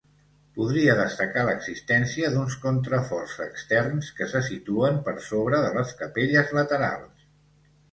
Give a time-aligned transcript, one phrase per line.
[0.53, 7.33] Podria destacar l'existència d'uns contraforts externs que se situen per sobre de les capelles laterals.